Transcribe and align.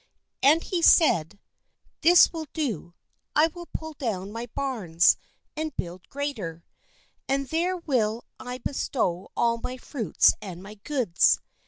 '* 0.25 0.31
And 0.41 0.63
he 0.63 0.81
said: 0.81 1.37
"This 2.01 2.33
will 2.33 2.47
I 2.49 2.53
do: 2.53 2.95
I 3.35 3.47
will 3.53 3.67
pull 3.67 3.93
down 3.93 4.31
my 4.31 4.47
barns, 4.55 5.15
and 5.55 5.75
build 5.77 6.09
greater; 6.09 6.63
and 7.29 7.47
there 7.49 7.77
will 7.77 8.23
I 8.39 8.57
bestow 8.57 9.29
all 9.37 9.59
my 9.59 9.77
fruits 9.77 10.33
and 10.41 10.63
my 10.63 10.73
goods. 10.83 11.39